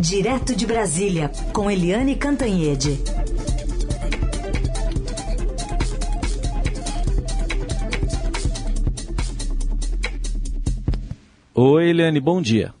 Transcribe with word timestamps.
Direto 0.00 0.54
de 0.54 0.64
Brasília, 0.64 1.28
com 1.52 1.68
Eliane 1.68 2.14
Cantanhede. 2.14 3.00
Oi, 11.52 11.88
Eliane, 11.90 12.20
bom 12.20 12.40
dia. 12.40 12.72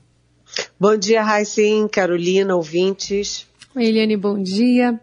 Bom 0.78 0.96
dia, 0.96 1.24
Raicin, 1.24 1.88
Carolina, 1.88 2.54
ouvintes. 2.54 3.48
Oi, 3.74 3.86
Eliane, 3.86 4.16
bom 4.16 4.40
dia. 4.40 5.00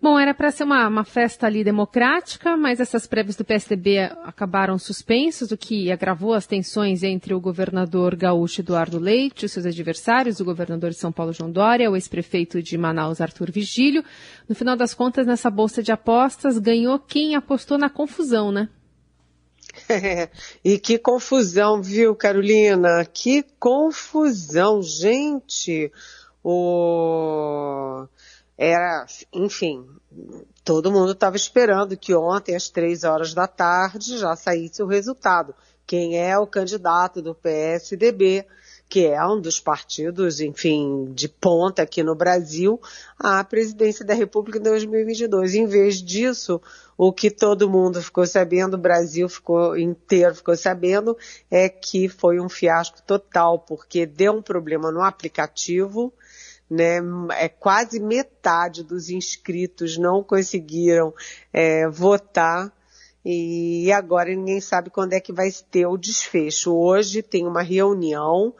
Bom, 0.00 0.16
era 0.16 0.32
para 0.32 0.52
ser 0.52 0.62
uma, 0.62 0.86
uma, 0.86 1.04
festa 1.04 1.48
ali 1.48 1.64
democrática, 1.64 2.56
mas 2.56 2.78
essas 2.78 3.04
prévias 3.04 3.34
do 3.34 3.44
PSDB 3.44 3.98
acabaram 4.22 4.78
suspensas, 4.78 5.50
o 5.50 5.56
que 5.56 5.90
agravou 5.90 6.34
as 6.34 6.46
tensões 6.46 7.02
entre 7.02 7.34
o 7.34 7.40
governador 7.40 8.14
gaúcho 8.14 8.60
Eduardo 8.60 9.00
Leite 9.00 9.44
e 9.44 9.48
seus 9.48 9.66
adversários, 9.66 10.38
o 10.38 10.44
governador 10.44 10.90
de 10.90 10.98
São 10.98 11.10
Paulo 11.10 11.32
João 11.32 11.50
Dória, 11.50 11.90
o 11.90 11.96
ex-prefeito 11.96 12.62
de 12.62 12.78
Manaus 12.78 13.20
Arthur 13.20 13.50
Vigílio. 13.50 14.04
No 14.48 14.54
final 14.54 14.76
das 14.76 14.94
contas, 14.94 15.26
nessa 15.26 15.50
bolsa 15.50 15.82
de 15.82 15.90
apostas, 15.90 16.58
ganhou 16.58 17.00
quem 17.00 17.34
apostou 17.34 17.76
na 17.76 17.90
confusão, 17.90 18.52
né? 18.52 18.68
É, 19.88 20.28
e 20.64 20.78
que 20.78 20.96
confusão, 20.96 21.82
viu, 21.82 22.14
Carolina? 22.14 23.04
Que 23.04 23.44
confusão, 23.58 24.80
gente! 24.80 25.90
O 26.44 28.06
era, 28.58 29.06
enfim, 29.32 29.86
todo 30.64 30.90
mundo 30.90 31.12
estava 31.12 31.36
esperando 31.36 31.96
que 31.96 32.12
ontem, 32.12 32.56
às 32.56 32.68
três 32.68 33.04
horas 33.04 33.32
da 33.32 33.46
tarde, 33.46 34.18
já 34.18 34.34
saísse 34.34 34.82
o 34.82 34.86
resultado. 34.86 35.54
Quem 35.86 36.18
é 36.18 36.36
o 36.36 36.46
candidato 36.46 37.22
do 37.22 37.34
PSDB, 37.36 38.44
que 38.88 39.06
é 39.06 39.24
um 39.24 39.40
dos 39.40 39.60
partidos, 39.60 40.40
enfim, 40.40 41.12
de 41.14 41.28
ponta 41.28 41.82
aqui 41.82 42.02
no 42.02 42.14
Brasil, 42.14 42.80
à 43.18 43.44
presidência 43.44 44.04
da 44.04 44.12
República 44.12 44.58
em 44.58 44.62
2022. 44.62 45.54
Em 45.54 45.66
vez 45.66 46.02
disso, 46.02 46.60
o 46.96 47.12
que 47.12 47.30
todo 47.30 47.70
mundo 47.70 48.02
ficou 48.02 48.26
sabendo, 48.26 48.74
o 48.74 48.78
Brasil 48.78 49.28
ficou 49.28 49.78
inteiro 49.78 50.34
ficou 50.34 50.56
sabendo, 50.56 51.16
é 51.50 51.68
que 51.68 52.08
foi 52.08 52.40
um 52.40 52.48
fiasco 52.48 53.00
total, 53.02 53.60
porque 53.60 54.04
deu 54.04 54.32
um 54.32 54.42
problema 54.42 54.90
no 54.90 55.02
aplicativo, 55.02 56.12
né? 56.70 56.98
É 57.32 57.48
quase 57.48 58.00
metade 58.00 58.82
dos 58.82 59.10
inscritos 59.10 59.96
não 59.96 60.22
conseguiram 60.22 61.14
é, 61.52 61.88
votar 61.88 62.72
e 63.24 63.90
agora 63.92 64.30
ninguém 64.34 64.60
sabe 64.60 64.90
quando 64.90 65.12
é 65.12 65.20
que 65.20 65.32
vai 65.32 65.50
ter 65.70 65.86
o 65.86 65.98
desfecho. 65.98 66.72
Hoje 66.72 67.22
tem 67.22 67.46
uma 67.46 67.62
reunião 67.62 68.54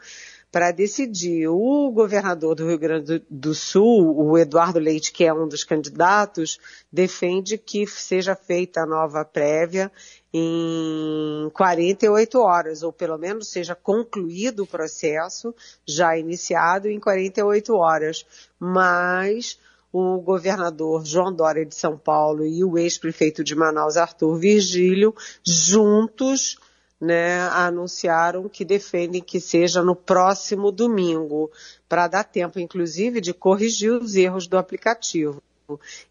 para 0.51 0.71
decidir. 0.71 1.47
O 1.47 1.91
governador 1.91 2.55
do 2.55 2.67
Rio 2.67 2.77
Grande 2.77 3.23
do 3.29 3.53
Sul, 3.53 4.15
o 4.17 4.37
Eduardo 4.37 4.79
Leite, 4.79 5.11
que 5.11 5.23
é 5.23 5.33
um 5.33 5.47
dos 5.47 5.63
candidatos, 5.63 6.59
defende 6.91 7.57
que 7.57 7.85
seja 7.87 8.35
feita 8.35 8.81
a 8.81 8.85
nova 8.85 9.23
prévia 9.23 9.91
em 10.33 11.49
48 11.53 12.39
horas, 12.39 12.83
ou 12.83 12.93
pelo 12.93 13.17
menos 13.17 13.47
seja 13.47 13.73
concluído 13.75 14.63
o 14.63 14.67
processo 14.67 15.53
já 15.87 16.17
iniciado 16.17 16.87
em 16.87 16.99
48 16.99 17.73
horas. 17.75 18.25
Mas 18.59 19.59
o 19.91 20.19
governador 20.19 21.03
João 21.03 21.33
Dória 21.33 21.65
de 21.65 21.73
São 21.73 21.97
Paulo 21.97 22.45
e 22.45 22.63
o 22.63 22.77
ex-prefeito 22.77 23.43
de 23.43 23.55
Manaus, 23.55 23.97
Arthur 23.97 24.37
Virgílio, 24.37 25.15
juntos 25.43 26.57
né, 26.99 27.41
anunciaram 27.49 28.49
que 28.49 28.65
defendem 28.65 29.21
que 29.21 29.39
seja 29.39 29.81
no 29.81 29.95
próximo 29.95 30.71
domingo, 30.71 31.49
para 31.87 32.07
dar 32.07 32.23
tempo, 32.23 32.59
inclusive, 32.59 33.21
de 33.21 33.33
corrigir 33.33 33.91
os 33.91 34.15
erros 34.15 34.47
do 34.47 34.57
aplicativo. 34.57 35.41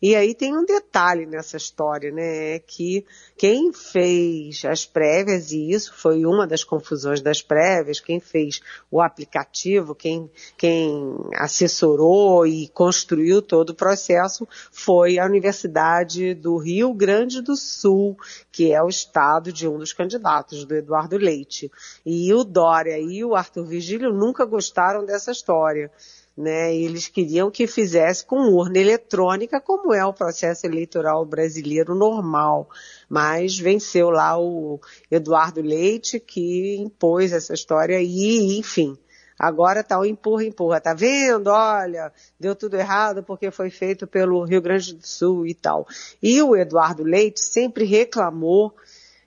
E 0.00 0.14
aí 0.14 0.34
tem 0.34 0.54
um 0.54 0.64
detalhe 0.64 1.24
nessa 1.24 1.56
história, 1.56 2.12
né? 2.12 2.56
É 2.56 2.58
que 2.58 3.04
quem 3.36 3.72
fez 3.72 4.64
as 4.64 4.84
prévias, 4.84 5.50
e 5.52 5.70
isso 5.70 5.94
foi 5.94 6.26
uma 6.26 6.46
das 6.46 6.62
confusões 6.62 7.22
das 7.22 7.40
prévias, 7.40 8.00
quem 8.00 8.20
fez 8.20 8.60
o 8.90 9.00
aplicativo, 9.00 9.94
quem, 9.94 10.30
quem 10.56 11.16
assessorou 11.36 12.46
e 12.46 12.68
construiu 12.68 13.40
todo 13.40 13.70
o 13.70 13.74
processo 13.74 14.46
foi 14.70 15.18
a 15.18 15.24
Universidade 15.24 16.34
do 16.34 16.56
Rio 16.58 16.92
Grande 16.92 17.40
do 17.40 17.56
Sul, 17.56 18.16
que 18.52 18.72
é 18.72 18.82
o 18.82 18.88
estado 18.88 19.52
de 19.52 19.66
um 19.66 19.78
dos 19.78 19.92
candidatos, 19.92 20.64
do 20.64 20.74
Eduardo 20.74 21.16
Leite. 21.16 21.70
E 22.04 22.32
o 22.34 22.44
Dória 22.44 22.98
e 22.98 23.24
o 23.24 23.34
Arthur 23.34 23.64
Vigílio 23.64 24.12
nunca 24.12 24.44
gostaram 24.44 25.04
dessa 25.04 25.30
história 25.30 25.90
né? 26.38 26.72
Eles 26.72 27.08
queriam 27.08 27.50
que 27.50 27.66
fizesse 27.66 28.24
com 28.24 28.52
urna 28.52 28.78
eletrônica, 28.78 29.60
como 29.60 29.92
é 29.92 30.04
o 30.06 30.12
processo 30.12 30.64
eleitoral 30.66 31.26
brasileiro 31.26 31.96
normal. 31.96 32.70
Mas 33.08 33.58
venceu 33.58 34.08
lá 34.08 34.38
o 34.38 34.80
Eduardo 35.10 35.60
Leite, 35.60 36.20
que 36.20 36.76
impôs 36.76 37.32
essa 37.32 37.52
história 37.52 38.00
e, 38.00 38.56
enfim, 38.56 38.96
agora 39.36 39.82
tá 39.82 39.98
o 39.98 40.04
empurra, 40.04 40.44
empurra. 40.44 40.80
Tá 40.80 40.94
vendo? 40.94 41.48
Olha, 41.48 42.12
deu 42.38 42.54
tudo 42.54 42.76
errado 42.76 43.24
porque 43.24 43.50
foi 43.50 43.68
feito 43.68 44.06
pelo 44.06 44.44
Rio 44.44 44.62
Grande 44.62 44.94
do 44.94 45.04
Sul 45.04 45.44
e 45.44 45.54
tal. 45.54 45.88
E 46.22 46.40
o 46.40 46.54
Eduardo 46.54 47.02
Leite 47.02 47.40
sempre 47.40 47.84
reclamou 47.84 48.72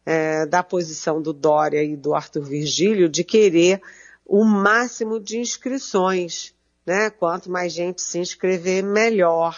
é, 0.05 0.45
da 0.45 0.63
posição 0.63 1.21
do 1.21 1.33
Dória 1.33 1.83
e 1.83 1.97
do 1.97 2.15
Arthur 2.15 2.43
Virgílio 2.43 3.09
de 3.09 3.25
querer 3.25 3.81
o 4.25 4.45
máximo 4.45 5.19
de 5.19 5.37
inscrições 5.37 6.55
né? 6.91 7.09
Quanto 7.09 7.49
mais 7.49 7.71
gente 7.71 8.01
se 8.01 8.19
inscrever, 8.19 8.83
melhor. 8.83 9.57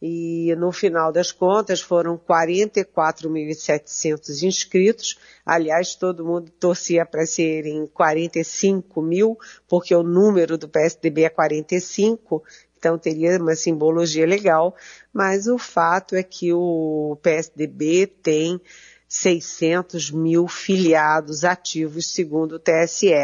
E 0.00 0.54
no 0.56 0.70
final 0.72 1.10
das 1.10 1.32
contas 1.32 1.80
foram 1.80 2.18
44.700 2.18 4.42
inscritos. 4.42 5.18
Aliás, 5.44 5.94
todo 5.94 6.24
mundo 6.24 6.50
torcia 6.60 7.06
para 7.06 7.24
serem 7.24 7.86
45 7.86 9.00
mil, 9.00 9.38
porque 9.66 9.94
o 9.94 10.02
número 10.02 10.58
do 10.58 10.68
PSDB 10.68 11.22
é 11.22 11.30
45, 11.30 12.44
então 12.76 12.98
teria 12.98 13.38
uma 13.38 13.54
simbologia 13.54 14.26
legal. 14.26 14.76
Mas 15.14 15.46
o 15.46 15.56
fato 15.56 16.14
é 16.14 16.22
que 16.22 16.52
o 16.52 17.16
PSDB 17.22 18.06
tem 18.06 18.60
600 19.08 20.10
mil 20.10 20.46
filiados 20.46 21.42
ativos, 21.42 22.12
segundo 22.12 22.56
o 22.56 22.58
TSE 22.58 23.14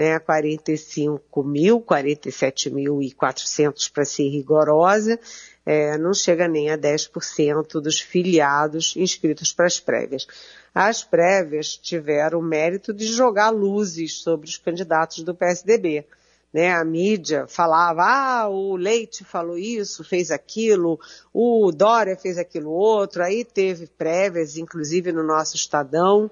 né, 0.00 0.18
45 0.18 1.42
mil, 1.42 1.78
47 1.78 2.70
mil 2.70 3.02
e 3.02 3.12
400 3.12 3.86
para 3.90 4.02
ser 4.06 4.30
rigorosa, 4.30 5.20
é, 5.66 5.98
não 5.98 6.14
chega 6.14 6.48
nem 6.48 6.70
a 6.70 6.78
10% 6.78 7.82
dos 7.82 8.00
filiados 8.00 8.96
inscritos 8.96 9.52
para 9.52 9.66
as 9.66 9.78
prévias. 9.78 10.26
As 10.74 11.04
prévias 11.04 11.76
tiveram 11.76 12.38
o 12.38 12.42
mérito 12.42 12.94
de 12.94 13.04
jogar 13.04 13.50
luzes 13.50 14.22
sobre 14.22 14.48
os 14.48 14.56
candidatos 14.56 15.22
do 15.22 15.34
PSDB. 15.34 16.06
Né, 16.50 16.72
a 16.72 16.82
mídia 16.82 17.46
falava, 17.46 18.02
ah, 18.02 18.48
o 18.48 18.76
Leite 18.76 19.22
falou 19.22 19.58
isso, 19.58 20.02
fez 20.02 20.30
aquilo, 20.30 20.98
o 21.32 21.70
Dória 21.70 22.16
fez 22.16 22.38
aquilo 22.38 22.70
outro, 22.70 23.22
aí 23.22 23.44
teve 23.44 23.86
prévias, 23.86 24.56
inclusive 24.56 25.12
no 25.12 25.22
nosso 25.22 25.56
Estadão, 25.56 26.28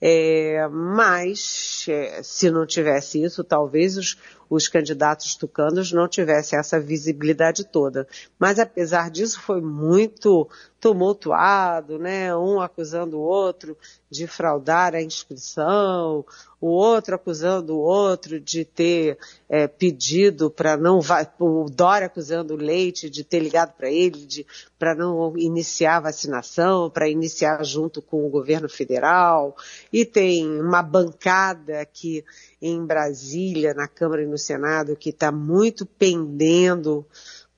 é, 0.00 0.68
mas, 0.68 1.84
é, 1.88 2.22
se 2.22 2.50
não 2.50 2.66
tivesse 2.66 3.22
isso, 3.22 3.42
talvez 3.42 3.96
os, 3.96 4.16
os 4.48 4.68
candidatos 4.68 5.34
tucanos 5.34 5.92
não 5.92 6.08
tivessem 6.08 6.58
essa 6.58 6.80
visibilidade 6.80 7.64
toda. 7.64 8.06
Mas, 8.38 8.58
apesar 8.58 9.10
disso, 9.10 9.40
foi 9.40 9.60
muito 9.60 10.48
tumultuado, 10.80 11.98
né? 11.98 12.34
Um 12.36 12.60
acusando 12.60 13.18
o 13.18 13.22
outro 13.22 13.76
de 14.10 14.26
fraudar 14.26 14.94
a 14.94 15.02
inscrição, 15.02 16.24
o 16.60 16.68
outro 16.68 17.16
acusando 17.16 17.76
o 17.76 17.80
outro 17.80 18.40
de 18.40 18.64
ter 18.64 19.18
é, 19.48 19.66
pedido 19.66 20.50
para 20.50 20.76
não 20.76 21.00
o 21.38 21.68
Dória 21.68 22.06
acusando 22.06 22.54
o 22.54 22.56
Leite 22.56 23.10
de 23.10 23.24
ter 23.24 23.40
ligado 23.40 23.72
para 23.76 23.90
ele 23.90 24.46
para 24.78 24.94
não 24.94 25.36
iniciar 25.36 25.96
a 25.96 26.00
vacinação, 26.00 26.88
para 26.88 27.08
iniciar 27.08 27.62
junto 27.64 28.00
com 28.00 28.24
o 28.24 28.30
governo 28.30 28.68
federal. 28.68 29.56
E 29.92 30.04
tem 30.04 30.60
uma 30.60 30.82
bancada 30.82 31.80
aqui 31.80 32.24
em 32.60 32.84
Brasília, 32.84 33.74
na 33.74 33.86
Câmara 33.86 34.22
e 34.22 34.26
no 34.26 34.38
Senado, 34.38 34.96
que 34.96 35.10
está 35.10 35.30
muito 35.30 35.86
pendendo 35.86 37.06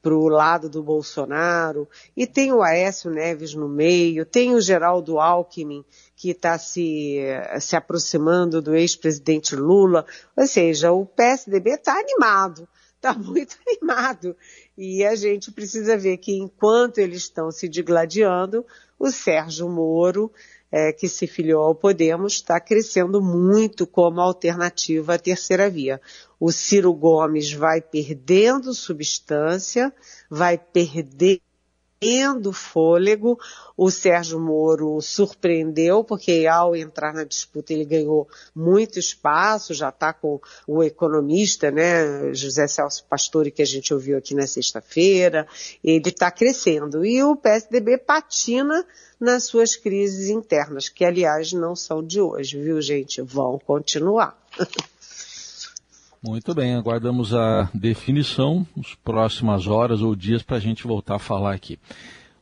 para 0.03 0.15
o 0.15 0.29
lado 0.29 0.69
do 0.69 0.83
Bolsonaro, 0.83 1.89
e 2.17 2.27
tem 2.27 2.53
o 2.53 2.63
Aécio 2.63 3.11
Neves 3.11 3.55
no 3.55 3.69
meio, 3.69 4.25
tem 4.25 4.55
o 4.55 4.61
Geraldo 4.61 5.19
Alckmin, 5.19 5.85
que 6.17 6.31
está 6.31 6.59
se, 6.59 7.21
se 7.61 7.77
aproximando 7.77 8.63
do 8.63 8.75
ex-presidente 8.75 9.55
Lula, 9.55 10.07
ou 10.37 10.47
seja, 10.47 10.91
o 10.91 11.05
PSDB 11.05 11.73
está 11.73 11.99
animado, 11.99 12.67
está 12.97 13.13
muito 13.19 13.57
animado, 13.67 14.35
e 14.77 15.05
a 15.05 15.15
gente 15.15 15.53
precisa 15.53 15.99
ver 15.99 16.17
que 16.17 16.33
enquanto 16.33 16.99
eles 16.99 17.25
estão 17.25 17.51
se 17.51 17.69
digladiando, 17.69 18.65
o 18.99 19.11
Sérgio 19.11 19.69
Moro, 19.69 20.33
é, 20.71 20.93
que 20.93 21.09
se 21.09 21.27
filiou 21.27 21.63
ao 21.63 21.75
Podemos, 21.75 22.35
está 22.35 22.61
crescendo 22.61 23.21
muito 23.21 23.87
como 23.87 24.21
alternativa 24.21 25.15
à 25.15 25.19
terceira 25.19 25.69
via. 25.69 26.01
o 26.39 26.51
Ciro 26.51 26.93
Gomes 26.95 27.53
vai 27.53 27.81
perdendo 27.81 28.73
substância, 28.73 29.93
vai 30.31 30.57
perder 30.57 31.41
perdendo 32.01 32.51
fôlego. 32.51 33.39
O 33.77 33.91
Sérgio 33.91 34.41
Moro 34.41 35.01
surpreendeu, 35.03 36.03
porque 36.03 36.47
ao 36.51 36.75
entrar 36.75 37.13
na 37.13 37.25
disputa 37.25 37.73
ele 37.73 37.85
ganhou 37.85 38.27
muito 38.55 38.99
espaço, 38.99 39.75
já 39.75 39.91
está 39.91 40.13
com 40.13 40.41
o 40.67 40.83
economista, 40.83 41.71
né, 41.71 42.33
José 42.33 42.67
Celso 42.67 43.05
Pastore, 43.05 43.51
que 43.51 43.63
a 43.63 43.67
gente 43.67 43.93
ouviu 43.93 44.17
aqui 44.17 44.35
na 44.35 44.47
sexta-feira. 44.47 45.47
Ele 45.85 46.09
está 46.09 46.31
crescendo. 46.31 47.05
E 47.05 47.23
o 47.23 47.37
PSDB 47.37 47.99
patina 47.99 48.85
nas 49.19 49.45
suas 49.45 49.77
crises 49.77 50.31
internas, 50.31 50.89
que 50.89 51.05
aliás 51.05 51.53
não 51.53 51.77
são 51.77 52.03
de 52.03 52.21
hoje, 52.21 52.59
viu 52.59 52.81
gente? 52.81 53.21
Vão 53.21 53.59
continuar. 53.59 54.39
Muito 56.23 56.55
bem, 56.55 56.75
aguardamos 56.75 57.35
a 57.35 57.71
definição 57.73 58.67
nas 58.77 58.95
próximas 58.95 59.67
horas 59.67 60.03
ou 60.03 60.15
dias 60.15 60.43
para 60.43 60.59
a 60.59 60.61
gente 60.61 60.87
voltar 60.87 61.15
a 61.15 61.19
falar 61.19 61.55
aqui. 61.55 61.79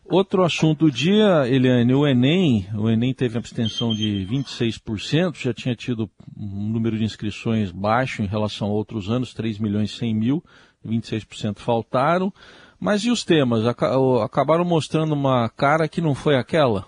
Outro 0.05 0.43
assunto 0.43 0.87
do 0.87 0.91
dia, 0.91 1.47
Eliane, 1.47 1.95
o 1.95 2.05
Enem, 2.05 2.67
o 2.75 2.91
Enem 2.91 3.15
teve 3.15 3.39
abstenção 3.39 3.95
de 3.95 4.27
26%, 4.29 5.37
já 5.37 5.55
tinha 5.55 5.77
tido 5.77 6.11
um 6.37 6.71
número 6.73 6.99
de 6.99 7.05
inscrições 7.05 7.71
baixo 7.71 8.21
em 8.21 8.27
relação 8.27 8.67
a 8.67 8.73
outros 8.73 9.09
anos, 9.11 9.33
3 9.33 9.61
milhões 9.61 9.91
e 9.91 9.99
100 9.99 10.15
mil, 10.15 10.45
26% 10.85 11.61
faltaram. 11.61 12.35
Mas 12.81 13.05
e 13.05 13.11
os 13.11 13.23
temas? 13.23 13.65
Acabaram 13.65 14.65
mostrando 14.65 15.13
uma 15.13 15.49
cara 15.51 15.87
que 15.87 16.01
não 16.01 16.17
foi 16.17 16.35
aquela? 16.35 16.85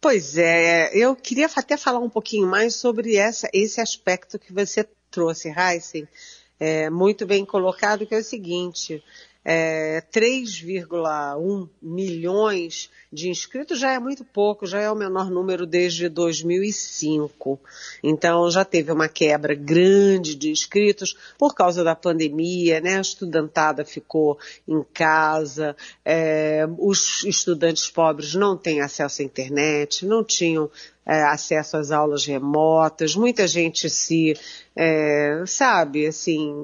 Pois 0.00 0.38
é, 0.38 0.96
eu 0.96 1.16
queria 1.16 1.48
até 1.56 1.76
falar 1.76 1.98
um 1.98 2.10
pouquinho 2.10 2.46
mais 2.46 2.76
sobre 2.76 3.16
essa, 3.16 3.48
esse 3.52 3.80
aspecto 3.80 4.38
que 4.38 4.52
você 4.52 4.86
trouxe, 5.12 5.52
Heisen, 5.56 6.08
é, 6.58 6.88
muito 6.88 7.26
bem 7.26 7.44
colocado, 7.44 8.06
que 8.06 8.14
é 8.14 8.18
o 8.18 8.24
seguinte, 8.24 9.02
é, 9.44 10.00
3,1 10.12 11.68
milhões 11.82 12.88
de 13.12 13.28
inscritos 13.28 13.78
já 13.78 13.92
é 13.92 13.98
muito 13.98 14.24
pouco, 14.24 14.66
já 14.66 14.80
é 14.80 14.90
o 14.90 14.94
menor 14.94 15.30
número 15.30 15.66
desde 15.66 16.08
2005. 16.08 17.60
Então 18.02 18.48
já 18.50 18.64
teve 18.64 18.92
uma 18.92 19.08
quebra 19.08 19.54
grande 19.54 20.36
de 20.36 20.50
inscritos 20.50 21.16
por 21.36 21.54
causa 21.54 21.82
da 21.82 21.96
pandemia, 21.96 22.80
né? 22.80 22.98
A 22.98 23.00
estudantada 23.00 23.84
ficou 23.84 24.38
em 24.66 24.82
casa, 24.94 25.76
é, 26.04 26.64
os 26.78 27.24
estudantes 27.24 27.90
pobres 27.90 28.34
não 28.34 28.56
têm 28.56 28.80
acesso 28.80 29.22
à 29.22 29.24
internet, 29.24 30.06
não 30.06 30.22
tinham 30.22 30.70
é, 31.04 31.22
acesso 31.22 31.76
às 31.76 31.90
aulas 31.90 32.24
remotas, 32.24 33.16
muita 33.16 33.46
gente 33.46 33.90
se, 33.90 34.34
é, 34.74 35.42
sabe, 35.46 36.06
assim, 36.06 36.54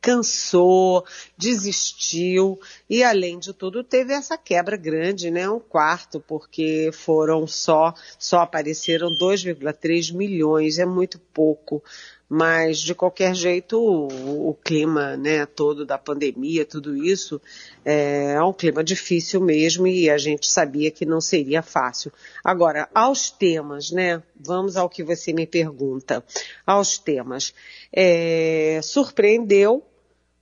cansou, 0.00 1.04
desistiu. 1.36 2.58
E 2.88 3.02
além 3.02 3.38
de 3.38 3.52
tudo 3.52 3.82
teve 3.82 4.12
essa 4.12 4.38
quebra 4.38 4.76
grande, 4.76 5.30
né, 5.30 5.48
um 5.48 5.58
quarto, 5.60 6.20
porque 6.20 6.90
foram 6.92 7.46
só, 7.46 7.92
só 8.18 8.40
apareceram 8.40 9.08
2,3 9.14 10.14
milhões, 10.14 10.78
é 10.78 10.86
muito 10.86 11.18
pouco 11.18 11.82
mas 12.28 12.78
de 12.78 12.94
qualquer 12.94 13.34
jeito 13.34 13.78
o, 13.78 14.50
o, 14.50 14.54
clima 14.54 15.16
né, 15.16 15.46
todo 15.46 15.84
da 15.84 15.98
pandemia, 15.98 16.64
tudo 16.64 16.96
isso, 16.96 17.40
é, 17.84 18.32
é 18.32 18.42
um 18.42 18.52
clima 18.52 18.82
difícil 18.82 19.40
mesmo 19.40 19.86
e 19.86 20.08
a 20.08 20.18
gente 20.18 20.46
sabia 20.46 20.90
que 20.90 21.04
não 21.04 21.20
seria 21.20 21.62
fácil. 21.62 22.12
Agora, 22.42 22.88
aos 22.94 23.30
temas, 23.30 23.90
né? 23.90 24.22
Vamos 24.34 24.76
ao 24.76 24.88
que 24.88 25.02
você 25.02 25.32
me 25.32 25.46
pergunta. 25.46 26.24
Aos 26.66 26.98
temas. 26.98 27.54
É, 27.92 28.80
surpreendeu 28.82 29.84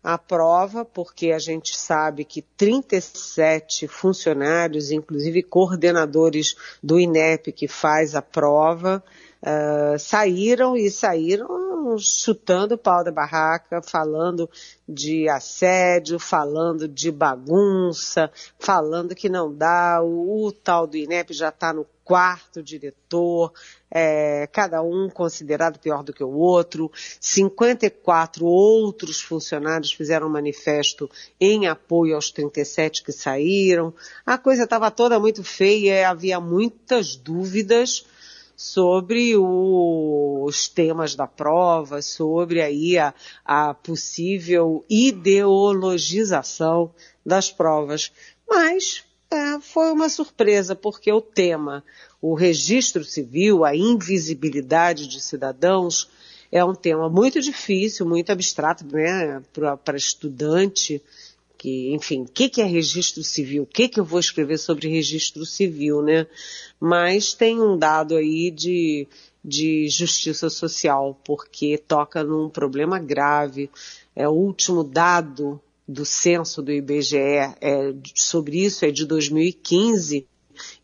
a 0.02 0.18
prova, 0.18 0.84
porque 0.84 1.30
a 1.30 1.38
gente 1.38 1.76
sabe 1.76 2.24
que 2.24 2.42
37 2.42 3.86
funcionários, 3.86 4.90
inclusive 4.90 5.42
coordenadores 5.44 6.56
do 6.82 6.98
INEP 6.98 7.52
que 7.52 7.68
faz 7.68 8.16
a 8.16 8.22
prova, 8.22 9.02
uh, 9.42 9.98
saíram 9.98 10.76
e 10.76 10.90
saíram 10.90 11.72
chutando 11.98 12.74
o 12.74 12.78
pau 12.78 13.02
da 13.04 13.10
barraca, 13.10 13.82
falando 13.82 14.48
de 14.88 15.28
assédio, 15.28 16.18
falando 16.18 16.86
de 16.86 17.10
bagunça, 17.10 18.30
falando 18.58 19.14
que 19.14 19.28
não 19.28 19.52
dá, 19.52 20.00
o, 20.02 20.46
o 20.46 20.52
tal 20.52 20.86
do 20.86 20.96
INEP 20.96 21.32
já 21.32 21.48
está 21.48 21.72
no 21.72 21.86
quarto 22.04 22.62
diretor, 22.62 23.52
é, 23.90 24.46
cada 24.52 24.82
um 24.82 25.08
considerado 25.08 25.78
pior 25.78 26.02
do 26.02 26.12
que 26.12 26.22
o 26.22 26.32
outro. 26.32 26.90
54 27.20 28.44
outros 28.44 29.20
funcionários 29.20 29.92
fizeram 29.92 30.26
um 30.26 30.30
manifesto 30.30 31.10
em 31.40 31.68
apoio 31.68 32.14
aos 32.14 32.30
37 32.30 33.02
que 33.02 33.12
saíram. 33.12 33.94
A 34.26 34.36
coisa 34.36 34.64
estava 34.64 34.90
toda 34.90 35.18
muito 35.20 35.44
feia, 35.44 36.08
havia 36.08 36.40
muitas 36.40 37.16
dúvidas 37.16 38.04
sobre 38.56 39.36
o, 39.36 40.44
os 40.44 40.68
temas 40.68 41.14
da 41.14 41.26
prova, 41.26 42.02
sobre 42.02 42.60
aí 42.60 42.98
a, 42.98 43.14
a 43.44 43.74
possível 43.74 44.84
ideologização 44.88 46.92
das 47.24 47.50
provas. 47.50 48.12
Mas 48.48 49.04
é, 49.30 49.58
foi 49.60 49.90
uma 49.90 50.08
surpresa, 50.08 50.76
porque 50.76 51.12
o 51.12 51.20
tema, 51.20 51.84
o 52.20 52.34
registro 52.34 53.04
civil, 53.04 53.64
a 53.64 53.74
invisibilidade 53.74 55.08
de 55.08 55.20
cidadãos, 55.20 56.08
é 56.50 56.62
um 56.62 56.74
tema 56.74 57.08
muito 57.08 57.40
difícil, 57.40 58.06
muito 58.06 58.30
abstrato 58.30 58.84
né, 58.84 59.42
para 59.82 59.96
estudante 59.96 61.02
que, 61.62 61.94
enfim, 61.94 62.22
o 62.22 62.26
que, 62.26 62.48
que 62.48 62.60
é 62.60 62.64
registro 62.64 63.22
civil? 63.22 63.62
O 63.62 63.66
que, 63.66 63.88
que 63.88 64.00
eu 64.00 64.04
vou 64.04 64.18
escrever 64.18 64.58
sobre 64.58 64.88
registro 64.88 65.46
civil, 65.46 66.02
né? 66.02 66.26
Mas 66.80 67.34
tem 67.34 67.60
um 67.60 67.78
dado 67.78 68.16
aí 68.16 68.50
de, 68.50 69.06
de 69.44 69.88
justiça 69.88 70.50
social, 70.50 71.16
porque 71.24 71.78
toca 71.78 72.24
num 72.24 72.48
problema 72.48 72.98
grave. 72.98 73.70
É 74.16 74.28
o 74.28 74.32
último 74.32 74.82
dado 74.82 75.60
do 75.86 76.04
censo 76.04 76.60
do 76.62 76.72
IBGE 76.72 77.16
é, 77.16 77.94
sobre 78.12 78.64
isso 78.64 78.84
é 78.84 78.90
de 78.90 79.06
2015 79.06 80.26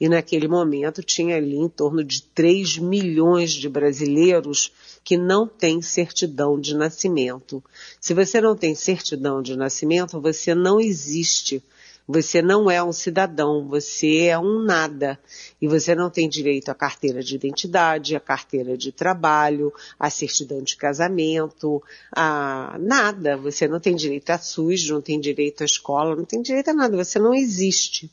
e 0.00 0.08
naquele 0.08 0.48
momento 0.48 1.02
tinha 1.02 1.36
ali 1.36 1.56
em 1.56 1.68
torno 1.68 2.04
de 2.04 2.22
3 2.22 2.78
milhões 2.78 3.52
de 3.52 3.68
brasileiros 3.68 4.72
que 5.04 5.16
não 5.16 5.46
têm 5.46 5.80
certidão 5.80 6.60
de 6.60 6.74
nascimento. 6.74 7.62
Se 8.00 8.14
você 8.14 8.40
não 8.40 8.56
tem 8.56 8.74
certidão 8.74 9.40
de 9.42 9.56
nascimento, 9.56 10.20
você 10.20 10.54
não 10.54 10.80
existe. 10.80 11.62
Você 12.10 12.40
não 12.40 12.70
é 12.70 12.82
um 12.82 12.90
cidadão, 12.90 13.68
você 13.68 14.28
é 14.28 14.38
um 14.38 14.62
nada. 14.62 15.20
E 15.60 15.68
você 15.68 15.94
não 15.94 16.08
tem 16.08 16.26
direito 16.26 16.70
à 16.70 16.74
carteira 16.74 17.22
de 17.22 17.34
identidade, 17.34 18.16
à 18.16 18.20
carteira 18.20 18.78
de 18.78 18.90
trabalho, 18.90 19.70
à 20.00 20.08
certidão 20.08 20.62
de 20.62 20.74
casamento, 20.74 21.82
a 22.10 22.78
nada. 22.80 23.36
Você 23.36 23.68
não 23.68 23.78
tem 23.78 23.94
direito 23.94 24.30
a 24.30 24.38
SUS, 24.38 24.88
não 24.88 25.02
tem 25.02 25.20
direito 25.20 25.60
à 25.60 25.66
escola, 25.66 26.16
não 26.16 26.24
tem 26.24 26.40
direito 26.40 26.70
a 26.70 26.74
nada. 26.74 26.96
Você 26.96 27.18
não 27.18 27.34
existe 27.34 28.10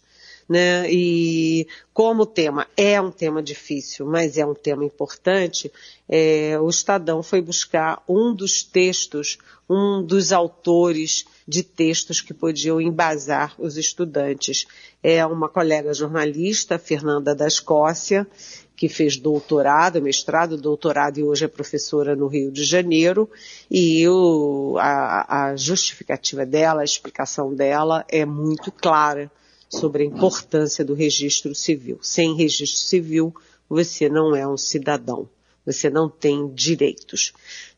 né? 0.47 0.91
E 0.91 1.67
como 1.93 2.23
o 2.23 2.25
tema 2.25 2.67
é 2.77 3.01
um 3.01 3.11
tema 3.11 3.41
difícil, 3.41 4.05
mas 4.05 4.37
é 4.37 4.45
um 4.45 4.53
tema 4.53 4.85
importante, 4.85 5.71
é, 6.07 6.57
o 6.59 6.69
Estadão 6.69 7.23
foi 7.23 7.41
buscar 7.41 8.03
um 8.07 8.33
dos 8.33 8.63
textos, 8.63 9.37
um 9.67 10.03
dos 10.03 10.31
autores 10.31 11.25
de 11.47 11.63
textos 11.63 12.21
que 12.21 12.33
podiam 12.33 12.79
embasar 12.79 13.55
os 13.57 13.77
estudantes. 13.77 14.67
É 15.01 15.25
uma 15.25 15.49
colega 15.49 15.93
jornalista, 15.93 16.77
Fernanda 16.77 17.33
da 17.33 17.47
Escócia, 17.47 18.27
que 18.75 18.89
fez 18.89 19.17
doutorado, 19.17 20.01
mestrado, 20.01 20.57
doutorado 20.57 21.17
e 21.17 21.23
hoje 21.23 21.45
é 21.45 21.47
professora 21.47 22.15
no 22.15 22.27
Rio 22.27 22.51
de 22.51 22.63
Janeiro, 22.63 23.29
e 23.71 24.07
o, 24.07 24.75
a, 24.77 25.47
a 25.47 25.55
justificativa 25.55 26.45
dela, 26.45 26.81
a 26.81 26.85
explicação 26.85 27.55
dela 27.55 28.05
é 28.09 28.25
muito 28.25 28.71
clara 28.71 29.31
sobre 29.69 30.03
a 30.03 30.05
importância 30.05 30.83
do 30.83 30.93
registro 30.93 31.53
civil. 31.55 31.99
Sem 32.01 32.35
registro 32.35 32.79
civil, 32.79 33.35
você 33.69 34.09
não 34.09 34.35
é 34.35 34.47
um 34.47 34.57
cidadão, 34.57 35.27
você 35.65 35.89
não 35.89 36.09
tem 36.09 36.51
direitos. 36.53 37.33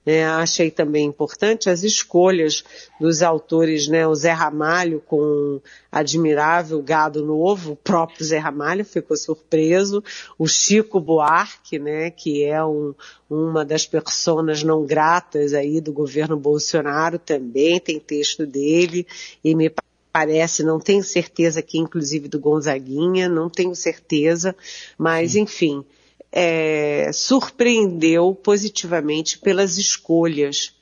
É, 0.06 0.26
achei 0.26 0.72
também 0.72 1.06
importante 1.06 1.70
as 1.70 1.84
escolhas 1.84 2.64
dos 2.98 3.22
autores, 3.22 3.90
né? 3.90 4.08
O 4.08 4.16
Zé 4.16 4.32
Ramalho 4.32 5.04
com 5.06 5.60
Admirável 5.92 6.82
Gado 6.82 7.26
Novo, 7.26 7.74
o 7.74 7.76
próprio 7.76 8.24
Zé 8.24 8.38
Ramalho 8.38 8.86
ficou 8.86 9.18
surpreso, 9.18 10.02
o 10.40 10.48
Chico 10.48 11.02
Buarque, 11.02 11.78
né? 11.78 12.10
Que 12.10 12.46
é 12.46 12.64
um, 12.64 12.96
uma 13.30 13.66
das 13.66 13.86
personas 13.86 14.64
não 14.64 14.86
gratas 14.86 15.54
aí 15.54 15.82
do 15.82 15.92
governo 15.92 16.38
Bolsonaro, 16.38 17.20
também 17.20 17.78
tem 17.78 18.00
texto 18.00 18.46
dele, 18.46 19.06
e 19.44 19.54
me 19.54 19.70
parece, 20.18 20.64
não 20.64 20.80
tenho 20.80 21.04
certeza 21.04 21.60
aqui, 21.60 21.78
inclusive 21.78 22.28
do 22.28 22.40
Gonzaguinha, 22.40 23.30
não 23.30 23.52
tenho 23.52 23.76
certeza, 23.76 24.56
mas 24.98 25.34
Sim. 25.34 25.42
enfim, 25.42 25.86
é, 26.32 27.12
surpreendeu 27.14 28.34
positivamente 28.34 29.38
pelas 29.38 29.78
escolhas 29.78 30.74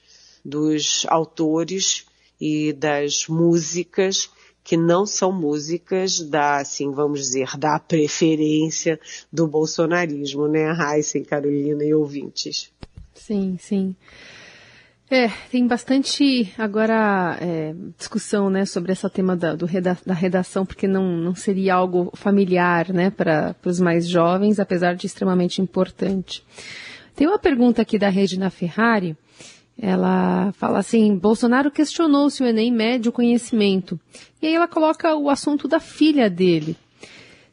dos 0.44 1.06
autores 1.10 2.06
e 2.40 2.72
das 2.72 3.28
músicas 3.28 4.30
que 4.64 4.78
não 4.78 5.06
são 5.06 5.34
músicas 5.34 6.22
da, 6.22 6.58
assim, 6.58 6.92
vamos 6.92 7.20
dizer, 7.20 7.58
da 7.58 7.78
preferência 7.78 8.98
do 9.32 9.46
bolsonarismo, 9.48 10.48
né, 10.48 10.72
Raíssa, 10.72 11.20
Carolina 11.20 11.84
e 11.84 11.94
ouvintes. 11.94 12.72
Sim, 13.14 13.58
sim. 13.60 13.96
É, 15.10 15.28
tem 15.52 15.68
bastante 15.68 16.52
agora 16.58 17.38
é, 17.40 17.76
discussão 17.96 18.50
né, 18.50 18.66
sobre 18.66 18.92
esse 18.92 19.08
tema 19.10 19.36
da, 19.36 19.56
reda, 19.66 19.98
da 20.04 20.16
redação, 20.16 20.66
porque 20.66 20.88
não, 20.88 21.06
não 21.18 21.36
seria 21.36 21.76
algo 21.76 22.12
familiar 22.16 22.92
né, 22.92 23.12
para 23.12 23.56
os 23.64 23.80
mais 23.80 24.08
jovens, 24.08 24.60
apesar 24.60 24.96
de 24.96 25.06
extremamente 25.06 25.62
importante. 25.62 26.44
Tem 27.16 27.28
uma 27.28 27.38
pergunta 27.38 27.84
aqui 27.84 28.00
da 28.00 28.10
Regina 28.10 28.50
Ferrari. 28.50 29.16
Ela 29.80 30.52
fala 30.54 30.80
assim: 30.80 31.16
Bolsonaro 31.16 31.70
questionou 31.70 32.30
se 32.30 32.42
o 32.42 32.48
Enem 32.48 32.72
mede 32.72 33.08
o 33.08 33.12
conhecimento. 33.12 34.00
E 34.42 34.48
aí 34.48 34.56
ela 34.56 34.68
coloca 34.68 35.16
o 35.16 35.30
assunto 35.30 35.68
da 35.68 35.80
filha 35.80 36.30
dele. 36.30 36.76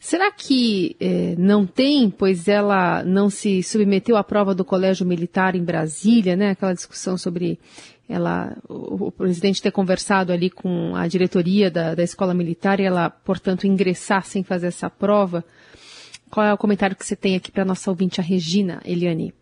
Será 0.03 0.33
que 0.33 0.97
eh, 0.99 1.37
não 1.39 1.65
tem, 1.65 2.11
pois 2.11 2.49
ela 2.49 3.05
não 3.05 3.31
se 3.31 3.63
submeteu 3.63 4.17
à 4.17 4.25
prova 4.25 4.53
do 4.53 4.65
Colégio 4.65 5.07
Militar 5.07 5.55
em 5.55 5.63
Brasília, 5.63 6.35
né? 6.35 6.51
Aquela 6.51 6.75
discussão 6.75 7.17
sobre 7.17 7.57
ela, 8.09 8.57
o, 8.69 9.07
o 9.07 9.13
presidente 9.13 9.63
ter 9.63 9.71
conversado 9.71 10.33
ali 10.33 10.51
com 10.51 10.97
a 10.97 11.07
diretoria 11.07 11.71
da, 11.71 11.95
da 11.95 12.03
escola 12.03 12.35
militar 12.35 12.81
e 12.81 12.83
ela, 12.83 13.11
portanto, 13.11 13.65
ingressar 13.65 14.27
sem 14.27 14.43
fazer 14.43 14.67
essa 14.67 14.91
prova. 14.91 15.45
Qual 16.29 16.45
é 16.45 16.53
o 16.53 16.59
comentário 16.59 16.97
que 16.97 17.07
você 17.07 17.15
tem 17.15 17.37
aqui 17.37 17.53
para 17.53 17.65
nossa 17.65 17.89
ouvinte, 17.89 18.21
a 18.21 18.25
Regina 18.25 18.83
Eliane? 18.85 19.33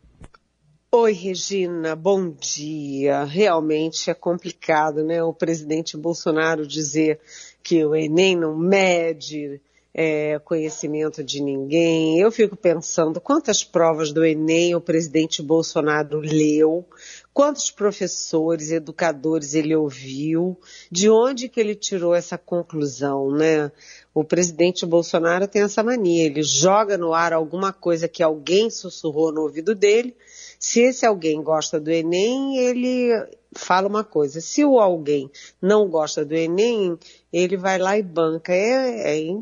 Oi, 0.93 1.12
Regina, 1.14 1.97
bom 1.97 2.35
dia. 2.38 3.25
Realmente 3.25 4.11
é 4.11 4.14
complicado, 4.14 5.02
né? 5.05 5.23
O 5.23 5.33
presidente 5.33 5.97
Bolsonaro 5.97 6.67
dizer 6.67 7.19
que 7.62 7.83
o 7.83 7.97
Enem 7.97 8.37
não 8.37 8.55
mede 8.55 9.59
é, 9.93 10.39
conhecimento 10.41 11.23
de 11.23 11.43
ninguém. 11.43 12.21
Eu 12.21 12.31
fico 12.31 12.57
pensando 12.57 13.21
quantas 13.21 13.65
provas 13.65 14.13
do 14.13 14.25
Enem 14.25 14.75
o 14.75 14.81
presidente 14.81 15.43
Bolsonaro 15.43 16.21
leu, 16.21 16.87
quantos 17.33 17.71
professores, 17.71 18.71
educadores 18.71 19.55
ele 19.55 19.75
ouviu, 19.75 20.59
de 20.91 21.11
onde 21.11 21.49
que 21.49 21.61
ele 21.61 21.75
tirou 21.75 22.15
essa 22.15 22.39
conclusão, 22.39 23.31
né? 23.33 23.71
O 24.15 24.25
presidente 24.25 24.85
Bolsonaro 24.85 25.47
tem 25.47 25.63
essa 25.63 25.83
mania, 25.83 26.27
ele 26.27 26.43
joga 26.43 26.97
no 26.97 27.15
ar 27.15 27.33
alguma 27.33 27.73
coisa 27.73 28.09
que 28.09 28.23
alguém 28.23 28.71
sussurrou 28.71 29.33
no 29.33 29.43
ouvido 29.43 29.75
dele. 29.75 30.17
Se 30.62 30.83
esse 30.83 31.07
alguém 31.07 31.43
gosta 31.43 31.81
do 31.81 31.90
Enem, 31.90 32.59
ele 32.59 33.09
fala 33.57 33.88
uma 33.88 34.05
coisa. 34.05 34.43
Se 34.43 34.62
o 34.62 34.79
alguém 34.79 35.31
não 35.61 35.88
gosta 35.88 36.23
do 36.23 36.35
Enem, 36.35 36.99
ele 37.33 37.57
vai 37.57 37.79
lá 37.79 37.97
e 37.97 38.02
banca. 38.02 38.52
É, 38.52 39.17
é 39.17 39.35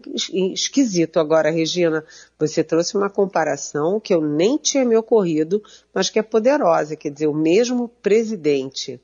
esquisito. 0.55 1.19
Agora, 1.19 1.51
Regina, 1.51 2.05
você 2.39 2.63
trouxe 2.63 2.97
uma 2.97 3.11
comparação 3.11 3.99
que 3.99 4.15
eu 4.15 4.21
nem 4.23 4.57
tinha 4.59 4.85
me 4.85 4.97
ocorrido, 4.97 5.61
mas 5.93 6.09
que 6.09 6.21
é 6.21 6.23
poderosa. 6.23 6.95
Quer 6.95 7.11
dizer, 7.11 7.27
o 7.27 7.35
mesmo 7.35 7.89
presidente 8.01 9.01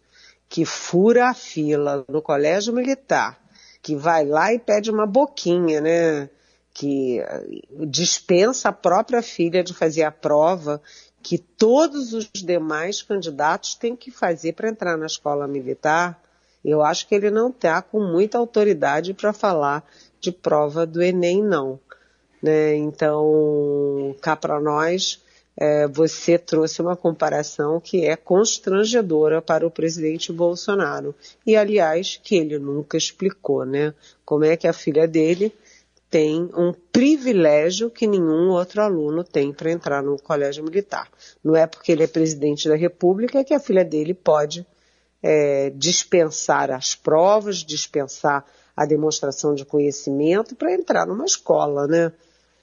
que 0.48 0.64
fura 0.64 1.30
a 1.30 1.34
fila 1.34 2.04
no 2.08 2.22
colégio 2.22 2.72
militar, 2.72 3.42
que 3.82 3.96
vai 3.96 4.24
lá 4.24 4.54
e 4.54 4.58
pede 4.60 4.88
uma 4.88 5.04
boquinha, 5.04 5.80
né? 5.80 6.30
Que 6.72 7.20
dispensa 7.88 8.68
a 8.68 8.72
própria 8.72 9.20
filha 9.20 9.64
de 9.64 9.74
fazer 9.74 10.04
a 10.04 10.12
prova 10.12 10.80
que 11.24 11.38
todos 11.38 12.12
os 12.12 12.28
demais 12.34 13.00
candidatos 13.00 13.74
têm 13.74 13.96
que 13.96 14.10
fazer 14.10 14.52
para 14.52 14.68
entrar 14.68 14.98
na 14.98 15.06
escola 15.06 15.48
militar, 15.48 16.22
eu 16.62 16.82
acho 16.82 17.08
que 17.08 17.14
ele 17.14 17.30
não 17.30 17.48
está 17.48 17.80
com 17.80 17.98
muita 17.98 18.36
autoridade 18.36 19.14
para 19.14 19.32
falar 19.32 19.82
de 20.20 20.30
prova 20.30 20.84
do 20.84 21.02
Enem, 21.02 21.42
não. 21.42 21.80
Né? 22.42 22.76
Então, 22.76 24.14
cá 24.20 24.36
para 24.36 24.60
nós, 24.60 25.22
é, 25.56 25.88
você 25.88 26.36
trouxe 26.36 26.82
uma 26.82 26.94
comparação 26.94 27.80
que 27.80 28.04
é 28.04 28.16
constrangedora 28.16 29.40
para 29.40 29.66
o 29.66 29.70
presidente 29.70 30.30
Bolsonaro. 30.30 31.14
E, 31.46 31.56
aliás, 31.56 32.20
que 32.22 32.36
ele 32.36 32.58
nunca 32.58 32.98
explicou, 32.98 33.64
né? 33.64 33.94
Como 34.26 34.44
é 34.44 34.58
que 34.58 34.68
a 34.68 34.74
filha 34.74 35.08
dele 35.08 35.54
tem 36.14 36.48
um 36.56 36.72
privilégio 36.92 37.90
que 37.90 38.06
nenhum 38.06 38.50
outro 38.50 38.80
aluno 38.80 39.24
tem 39.24 39.52
para 39.52 39.72
entrar 39.72 40.00
no 40.00 40.16
colégio 40.16 40.62
militar. 40.62 41.10
Não 41.42 41.56
é 41.56 41.66
porque 41.66 41.90
ele 41.90 42.04
é 42.04 42.06
presidente 42.06 42.68
da 42.68 42.76
República 42.76 43.42
que 43.42 43.52
a 43.52 43.58
filha 43.58 43.84
dele 43.84 44.14
pode 44.14 44.64
é, 45.20 45.70
dispensar 45.70 46.70
as 46.70 46.94
provas, 46.94 47.64
dispensar 47.64 48.44
a 48.76 48.86
demonstração 48.86 49.56
de 49.56 49.64
conhecimento 49.64 50.54
para 50.54 50.72
entrar 50.72 51.04
numa 51.04 51.24
escola, 51.24 51.88
né? 51.88 52.12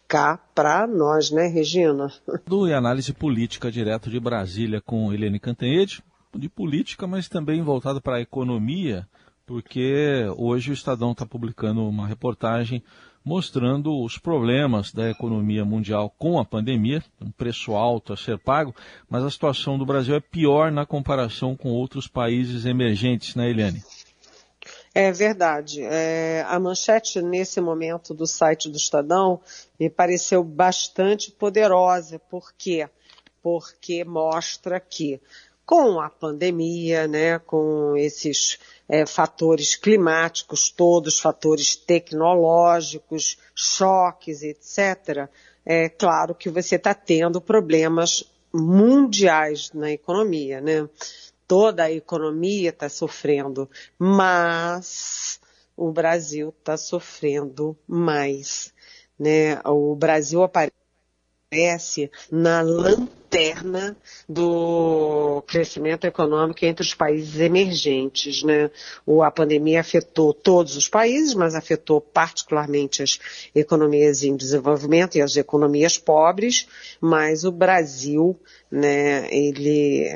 Cá 0.07 0.39
para 0.55 0.87
nós, 0.87 1.29
né, 1.29 1.47
Regina? 1.47 2.09
Do 2.47 2.69
e 2.69 2.73
análise 2.73 3.11
política 3.11 3.69
direto 3.69 4.09
de 4.09 4.17
Brasília 4.17 4.79
com 4.79 5.11
Helene 5.11 5.41
Cantanhede, 5.41 6.01
de 6.33 6.47
política, 6.47 7.05
mas 7.05 7.27
também 7.27 7.61
voltado 7.61 8.01
para 8.01 8.15
a 8.15 8.21
economia, 8.21 9.05
porque 9.45 10.25
hoje 10.37 10.71
o 10.71 10.73
Estadão 10.73 11.11
está 11.11 11.25
publicando 11.25 11.85
uma 11.85 12.07
reportagem 12.07 12.81
mostrando 13.23 14.03
os 14.03 14.17
problemas 14.17 14.91
da 14.91 15.09
economia 15.09 15.63
mundial 15.63 16.13
com 16.17 16.39
a 16.39 16.45
pandemia, 16.45 17.03
um 17.21 17.31
preço 17.31 17.73
alto 17.73 18.13
a 18.13 18.17
ser 18.17 18.37
pago, 18.37 18.75
mas 19.09 19.23
a 19.23 19.29
situação 19.29 19.77
do 19.77 19.85
Brasil 19.85 20.15
é 20.15 20.19
pior 20.19 20.71
na 20.71 20.85
comparação 20.85 21.55
com 21.55 21.69
outros 21.69 22.07
países 22.07 22.65
emergentes, 22.65 23.35
né, 23.35 23.49
Eliane? 23.49 23.83
É 24.93 25.11
verdade. 25.11 25.81
É, 25.83 26.45
a 26.47 26.59
manchete 26.59 27.21
nesse 27.21 27.61
momento 27.61 28.13
do 28.13 28.27
site 28.27 28.69
do 28.69 28.77
Estadão 28.77 29.39
me 29.79 29.89
pareceu 29.89 30.43
bastante 30.43 31.31
poderosa. 31.31 32.19
Por 32.19 32.51
quê? 32.57 32.89
Porque 33.41 34.03
mostra 34.03 34.79
que 34.79 35.21
com 35.65 36.01
a 36.01 36.09
pandemia, 36.09 37.07
né, 37.07 37.39
com 37.39 37.95
esses 37.95 38.59
é, 38.89 39.05
fatores 39.05 39.75
climáticos 39.75 40.69
todos, 40.69 41.19
fatores 41.19 41.75
tecnológicos, 41.75 43.37
choques, 43.55 44.43
etc., 44.43 45.29
é 45.65 45.89
claro 45.89 46.33
que 46.33 46.49
você 46.49 46.75
está 46.75 46.93
tendo 46.93 47.39
problemas 47.39 48.23
mundiais 48.53 49.71
na 49.73 49.91
economia, 49.91 50.59
né? 50.59 50.89
Toda 51.47 51.83
a 51.83 51.91
economia 51.91 52.69
está 52.69 52.89
sofrendo, 52.89 53.69
mas 53.97 55.39
o 55.75 55.91
Brasil 55.91 56.49
está 56.57 56.77
sofrendo 56.77 57.77
mais, 57.87 58.73
né? 59.19 59.61
O 59.65 59.95
Brasil 59.95 60.41
aparece 60.43 60.80
na 62.31 62.61
lanterna 62.61 63.97
do 64.27 65.43
crescimento 65.45 66.05
econômico 66.05 66.63
entre 66.63 66.81
os 66.81 66.93
países 66.93 67.41
emergentes. 67.41 68.41
Né? 68.41 68.71
O, 69.05 69.21
a 69.21 69.29
pandemia 69.29 69.81
afetou 69.81 70.33
todos 70.33 70.77
os 70.77 70.87
países, 70.87 71.33
mas 71.33 71.53
afetou 71.53 71.99
particularmente 71.99 73.03
as 73.03 73.19
economias 73.53 74.23
em 74.23 74.37
desenvolvimento 74.37 75.17
e 75.17 75.21
as 75.21 75.35
economias 75.35 75.97
pobres, 75.97 76.67
mas 77.01 77.43
o 77.43 77.51
Brasil, 77.51 78.39
né, 78.71 79.27
ele, 79.29 80.07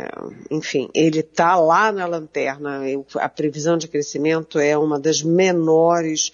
enfim, 0.50 0.90
ele 0.94 1.20
está 1.20 1.58
lá 1.58 1.92
na 1.92 2.06
lanterna. 2.06 2.80
A 3.16 3.28
previsão 3.28 3.78
de 3.78 3.90
crescimento 3.90 4.58
é 4.58 4.78
uma 4.78 4.98
das 4.98 5.22
menores 5.22 6.32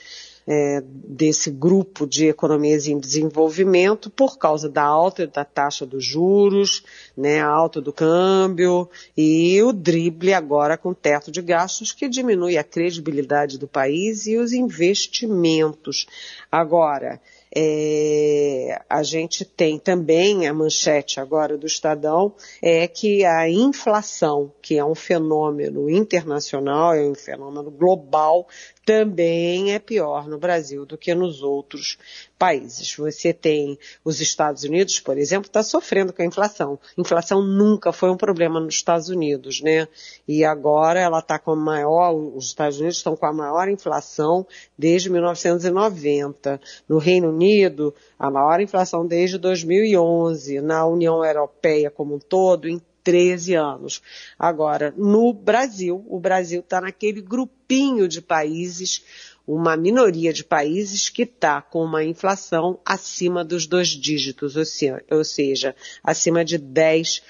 é, 0.47 0.81
desse 0.85 1.51
grupo 1.51 2.07
de 2.07 2.27
economias 2.27 2.87
em 2.87 2.99
desenvolvimento 2.99 4.09
por 4.09 4.37
causa 4.37 4.69
da 4.69 4.83
alta 4.83 5.27
da 5.27 5.45
taxa 5.45 5.85
dos 5.85 6.03
juros, 6.03 6.83
né, 7.15 7.41
a 7.41 7.47
alta 7.47 7.79
do 7.79 7.93
câmbio 7.93 8.89
e 9.15 9.61
o 9.61 9.71
drible 9.71 10.33
agora 10.33 10.77
com 10.77 10.93
teto 10.93 11.31
de 11.31 11.41
gastos 11.41 11.91
que 11.91 12.09
diminui 12.09 12.57
a 12.57 12.63
credibilidade 12.63 13.57
do 13.57 13.67
país 13.67 14.27
e 14.27 14.37
os 14.37 14.53
investimentos. 14.53 16.07
Agora, 16.51 17.19
é, 17.53 18.81
a 18.89 19.03
gente 19.03 19.43
tem 19.43 19.77
também 19.77 20.47
a 20.47 20.53
manchete 20.53 21.19
agora 21.19 21.57
do 21.57 21.67
Estadão, 21.67 22.33
é 22.61 22.87
que 22.87 23.25
a 23.25 23.49
inflação, 23.49 24.53
que 24.61 24.77
é 24.77 24.85
um 24.85 24.95
fenômeno 24.95 25.89
internacional, 25.89 26.93
é 26.93 27.01
um 27.01 27.15
fenômeno 27.15 27.69
global, 27.69 28.47
também 28.85 29.73
é 29.73 29.79
pior 29.79 30.27
no 30.27 30.37
Brasil 30.37 30.85
do 30.85 30.97
que 30.97 31.13
nos 31.13 31.43
outros 31.43 31.97
países. 32.37 32.95
Você 32.95 33.31
tem 33.31 33.77
os 34.03 34.19
Estados 34.19 34.63
Unidos, 34.63 34.99
por 34.99 35.17
exemplo, 35.17 35.47
está 35.47 35.61
sofrendo 35.61 36.11
com 36.11 36.21
a 36.21 36.25
inflação. 36.25 36.79
Inflação 36.97 37.41
nunca 37.41 37.91
foi 37.91 38.09
um 38.09 38.17
problema 38.17 38.59
nos 38.59 38.75
Estados 38.75 39.09
Unidos, 39.09 39.61
né? 39.61 39.87
E 40.27 40.43
agora 40.43 40.99
ela 40.99 41.19
está 41.19 41.37
com 41.37 41.51
a 41.51 41.55
maior, 41.55 42.13
os 42.13 42.47
Estados 42.47 42.79
Unidos 42.79 42.97
estão 42.97 43.15
com 43.15 43.25
a 43.25 43.33
maior 43.33 43.69
inflação 43.69 44.45
desde 44.77 45.09
1990. 45.09 46.59
No 46.89 46.97
Reino 46.97 47.29
Unido, 47.29 47.93
a 48.17 48.31
maior 48.31 48.59
inflação 48.59 49.05
desde 49.05 49.37
2011. 49.37 50.61
Na 50.61 50.85
União 50.85 51.23
Europeia 51.23 51.91
como 51.91 52.15
um 52.15 52.19
todo, 52.19 52.67
em 52.67 52.81
13 53.03 53.55
anos. 53.55 54.01
Agora, 54.37 54.93
no 54.95 55.33
Brasil, 55.33 56.05
o 56.07 56.19
Brasil 56.19 56.61
está 56.61 56.81
naquele 56.81 57.21
grupinho 57.21 58.07
de 58.07 58.21
países, 58.21 59.03
uma 59.45 59.75
minoria 59.75 60.31
de 60.31 60.43
países 60.43 61.09
que 61.09 61.23
está 61.23 61.61
com 61.61 61.83
uma 61.83 62.03
inflação 62.03 62.79
acima 62.85 63.43
dos 63.43 63.65
dois 63.65 63.89
dígitos, 63.89 64.55
ou 64.55 65.23
seja, 65.23 65.75
acima 66.03 66.45
de 66.45 66.59
10% 66.59 67.21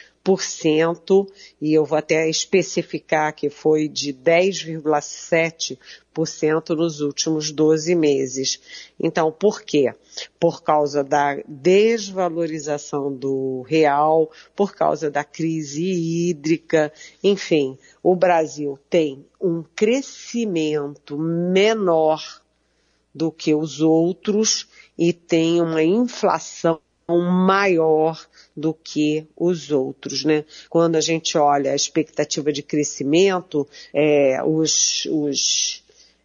e 1.60 1.74
eu 1.74 1.84
vou 1.84 1.98
até 1.98 2.30
especificar 2.30 3.36
que 3.36 3.50
foi 3.50 3.88
de 3.88 4.14
10,7% 4.14 6.76
nos 6.76 7.02
últimos 7.02 7.52
12 7.52 7.96
meses. 7.96 8.62
Então, 9.00 9.32
por 9.32 9.64
quê? 9.64 9.96
Por 10.40 10.62
causa 10.62 11.04
da 11.04 11.38
desvalorização 11.48 13.12
do 13.12 13.64
real, 13.64 14.30
por 14.56 14.76
causa 14.76 15.10
da 15.10 15.24
crise 15.24 15.84
hídrica, 15.84 16.94
enfim, 17.24 17.76
o 18.04 18.16
Brasil 18.16 18.78
tem 18.90 19.26
um 19.40 19.64
crescimento 19.76 21.18
menor 21.18 22.22
do 23.14 23.30
que 23.32 23.54
os 23.56 23.82
outros 23.82 24.68
e 24.96 25.12
tem 25.12 25.60
uma 25.62 25.84
inflação 25.84 26.80
maior 27.10 28.24
do 28.56 28.74
que 28.74 29.26
os 29.38 29.72
outros, 29.72 30.24
né? 30.24 30.46
Quando 30.70 30.96
a 30.96 31.02
gente 31.02 31.38
olha 31.38 31.72
a 31.72 31.76
expectativa 31.76 32.52
de 32.52 32.62
crescimento, 32.62 33.68
é, 33.94 34.44
os, 34.44 35.08
os 35.10 35.84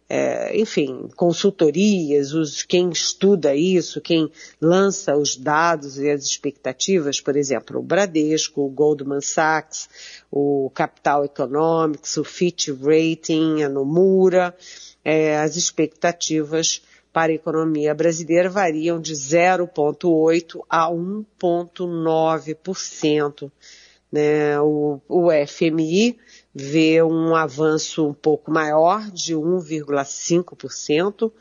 é, 0.09 0.57
enfim, 0.57 1.09
consultorias, 1.15 2.33
os, 2.33 2.63
quem 2.63 2.89
estuda 2.89 3.53
isso, 3.53 3.99
quem 3.99 4.31
lança 4.61 5.15
os 5.17 5.35
dados 5.35 5.97
e 5.97 6.09
as 6.09 6.23
expectativas, 6.23 7.19
por 7.19 7.35
exemplo, 7.35 7.79
o 7.79 7.83
Bradesco, 7.83 8.61
o 8.61 8.69
Goldman 8.69 9.21
Sachs, 9.21 9.89
o 10.31 10.71
Capital 10.73 11.25
Economics, 11.25 12.15
o 12.15 12.23
Fitch 12.23 12.69
Rating, 12.69 13.63
a 13.63 13.69
Nomura, 13.69 14.55
é, 15.03 15.37
as 15.37 15.57
expectativas 15.57 16.81
para 17.17 17.31
a 17.31 17.35
economia 17.35 17.95
brasileira 17.95 18.47
variam 18.47 19.01
de 19.01 19.15
0,8% 19.15 20.63
a 20.69 20.87
1,9%. 20.87 23.51
Né? 24.11 24.61
O, 24.61 25.01
o 25.09 25.29
FMI 25.47 26.15
vê 26.53 27.01
um 27.01 27.35
avanço 27.35 28.07
um 28.07 28.13
pouco 28.13 28.51
maior, 28.51 29.09
de 29.09 29.33
1,5%, 29.33 31.31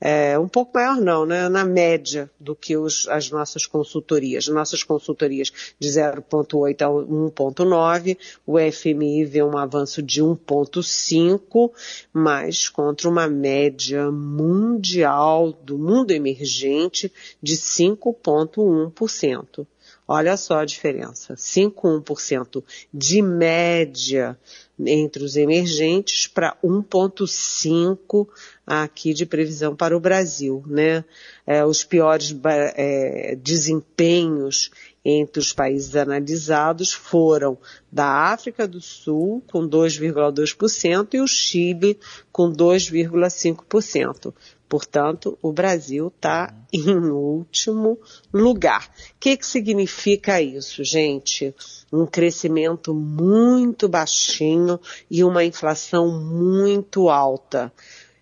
é, 0.00 0.38
um 0.38 0.46
pouco 0.46 0.70
maior 0.74 0.96
não, 0.96 1.26
né? 1.26 1.48
na 1.48 1.64
média 1.64 2.30
do 2.38 2.54
que 2.54 2.76
os, 2.76 3.08
as 3.08 3.30
nossas 3.30 3.66
consultorias. 3.66 4.46
Nossas 4.48 4.84
consultorias 4.84 5.50
de 5.78 5.88
0,8 5.88 6.82
a 6.82 6.88
1,9, 6.88 8.16
o 8.46 8.58
FMI 8.58 9.24
vê 9.24 9.42
um 9.42 9.58
avanço 9.58 10.00
de 10.02 10.22
1,5, 10.22 11.72
mas 12.12 12.68
contra 12.68 13.08
uma 13.08 13.26
média 13.28 14.10
mundial 14.10 15.52
do 15.52 15.78
mundo 15.78 16.10
emergente 16.12 17.10
de 17.42 17.56
5,1%. 17.56 19.66
Olha 20.10 20.38
só 20.38 20.60
a 20.60 20.64
diferença. 20.64 21.34
5,1% 21.34 22.64
de 22.90 23.20
média 23.20 24.38
entre 24.80 25.22
os 25.22 25.36
emergentes 25.36 26.26
para 26.26 26.56
1,5% 26.64 28.26
aqui 28.66 29.12
de 29.12 29.26
previsão 29.26 29.76
para 29.76 29.94
o 29.94 30.00
Brasil, 30.00 30.64
né? 30.66 31.04
É, 31.46 31.62
os 31.62 31.84
piores 31.84 32.34
é, 32.42 33.36
desempenhos 33.36 34.70
entre 35.04 35.40
os 35.40 35.52
países 35.52 35.94
analisados 35.94 36.92
foram 36.92 37.58
da 37.92 38.06
África 38.32 38.66
do 38.66 38.80
Sul, 38.80 39.42
com 39.50 39.68
2,2%, 39.68 41.14
e 41.14 41.20
o 41.20 41.26
Chile, 41.26 41.98
com 42.32 42.50
2,5%. 42.50 44.32
Portanto, 44.68 45.38
o 45.40 45.50
Brasil 45.50 46.12
está 46.14 46.54
em 46.70 46.94
último 47.10 47.98
lugar. 48.32 48.90
O 49.16 49.18
que, 49.18 49.36
que 49.36 49.46
significa 49.46 50.42
isso, 50.42 50.84
gente? 50.84 51.54
Um 51.90 52.04
crescimento 52.04 52.92
muito 52.92 53.88
baixinho 53.88 54.78
e 55.10 55.24
uma 55.24 55.42
inflação 55.42 56.20
muito 56.20 57.08
alta. 57.08 57.72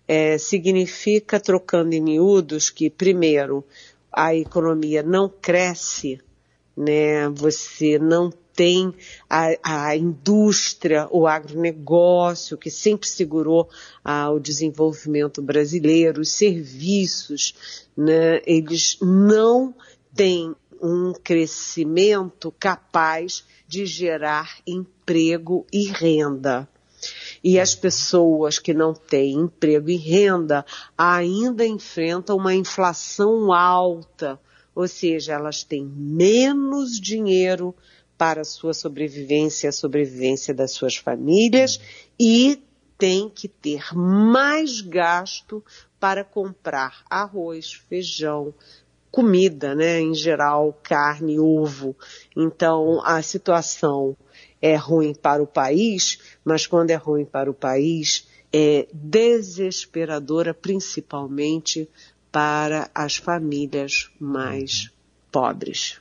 É, 0.07 0.37
significa, 0.37 1.37
trocando 1.37 1.93
em 1.93 2.01
miúdos, 2.01 2.69
que, 2.69 2.89
primeiro, 2.89 3.65
a 4.09 4.33
economia 4.33 5.03
não 5.03 5.27
cresce, 5.27 6.21
né? 6.77 7.27
Você 7.29 7.99
não 7.99 8.31
tem 8.57 8.91
a, 9.29 9.87
a 9.87 9.95
indústria, 9.95 11.07
o 11.11 11.27
agronegócio, 11.27 12.57
que 12.57 12.71
sempre 12.71 13.07
segurou 13.07 13.69
ah, 14.03 14.31
o 14.31 14.39
desenvolvimento 14.39 15.43
brasileiro, 15.43 16.21
os 16.21 16.31
serviços, 16.31 17.53
né, 17.95 18.41
eles 18.47 18.97
não 18.99 19.75
têm 20.15 20.55
um 20.81 21.13
crescimento 21.13 22.51
capaz 22.59 23.45
de 23.67 23.85
gerar 23.85 24.57
emprego 24.65 25.65
e 25.71 25.91
renda. 25.91 26.67
E 27.43 27.59
as 27.59 27.75
pessoas 27.75 28.57
que 28.57 28.73
não 28.73 28.91
têm 28.91 29.33
emprego 29.35 29.91
e 29.91 29.97
renda 29.97 30.65
ainda 30.97 31.63
enfrentam 31.63 32.37
uma 32.37 32.55
inflação 32.55 33.53
alta, 33.53 34.39
ou 34.73 34.87
seja, 34.87 35.33
elas 35.33 35.63
têm 35.63 35.85
menos 35.85 36.99
dinheiro 36.99 37.75
para 38.17 38.41
a 38.41 38.45
sua 38.45 38.73
sobrevivência, 38.73 39.69
a 39.69 39.73
sobrevivência 39.73 40.53
das 40.53 40.71
suas 40.71 40.95
famílias 40.95 41.79
e 42.19 42.61
tem 42.97 43.29
que 43.29 43.47
ter 43.47 43.93
mais 43.95 44.81
gasto 44.81 45.63
para 45.99 46.23
comprar 46.23 47.03
arroz, 47.09 47.73
feijão, 47.73 48.53
comida, 49.11 49.75
né, 49.75 50.01
em 50.01 50.13
geral, 50.13 50.79
carne, 50.83 51.39
ovo. 51.39 51.95
Então, 52.35 53.01
a 53.05 53.21
situação 53.21 54.17
é 54.61 54.75
ruim 54.75 55.13
para 55.13 55.41
o 55.41 55.47
país, 55.47 56.19
mas 56.43 56.65
quando 56.65 56.91
é 56.91 56.95
ruim 56.95 57.25
para 57.25 57.49
o 57.49 57.53
país, 57.53 58.27
é 58.51 58.87
desesperadora, 58.91 60.53
principalmente 60.53 61.87
para 62.31 62.89
as 62.93 63.17
famílias 63.17 64.09
mais 64.19 64.91
pobres. 65.31 65.99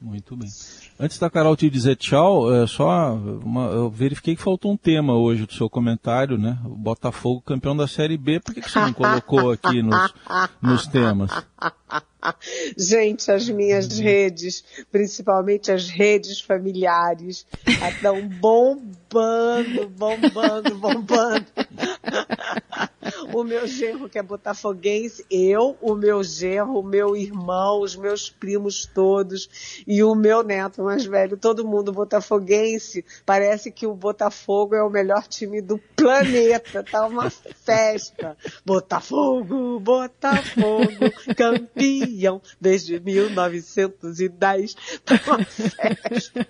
Muito 0.00 0.36
bem. 0.36 0.50
Antes 0.98 1.18
da 1.18 1.28
Carol 1.28 1.56
te 1.56 1.68
dizer 1.68 1.96
tchau, 1.96 2.54
é 2.54 2.66
só 2.68 3.14
uma, 3.14 3.66
eu 3.66 3.90
verifiquei 3.90 4.36
que 4.36 4.42
faltou 4.42 4.72
um 4.72 4.76
tema 4.76 5.14
hoje 5.14 5.44
do 5.44 5.52
seu 5.52 5.68
comentário, 5.68 6.38
né? 6.38 6.56
O 6.64 6.76
Botafogo 6.76 7.42
campeão 7.42 7.76
da 7.76 7.88
Série 7.88 8.16
B. 8.16 8.38
Por 8.38 8.54
que, 8.54 8.60
que 8.60 8.70
você 8.70 8.78
não 8.78 8.92
colocou 8.92 9.50
aqui 9.50 9.82
nos, 9.82 10.14
nos 10.62 10.86
temas? 10.86 11.32
Gente, 12.78 13.30
as 13.30 13.48
minhas 13.48 13.98
redes, 13.98 14.64
principalmente 14.90 15.72
as 15.72 15.88
redes 15.88 16.40
familiares, 16.40 17.44
estão 17.66 18.26
bombando, 18.28 19.88
bombando, 19.88 20.74
bombando. 20.76 21.46
o 23.32 23.44
meu 23.44 23.66
genro 23.66 24.08
que 24.08 24.18
é 24.18 24.22
botafoguense, 24.22 25.24
eu, 25.30 25.76
o 25.80 25.94
meu 25.94 26.22
genro, 26.22 26.78
o 26.78 26.82
meu 26.82 27.16
irmão, 27.16 27.80
os 27.80 27.96
meus 27.96 28.28
primos 28.30 28.86
todos 28.86 29.82
e 29.86 30.02
o 30.02 30.14
meu 30.14 30.42
neto 30.42 30.82
mais 30.82 31.04
velho, 31.04 31.36
todo 31.36 31.66
mundo 31.66 31.92
botafoguense. 31.92 33.04
Parece 33.24 33.70
que 33.70 33.86
o 33.86 33.94
Botafogo 33.94 34.74
é 34.74 34.82
o 34.82 34.90
melhor 34.90 35.26
time 35.26 35.60
do 35.60 35.78
planeta, 35.96 36.82
tá 36.82 37.06
uma 37.06 37.30
festa. 37.30 38.36
Botafogo, 38.64 39.80
Botafogo, 39.80 40.88
campeão 41.36 42.40
desde 42.60 43.00
1910, 43.00 44.74
tá 45.04 45.20
uma 45.26 45.44
festa. 45.44 46.46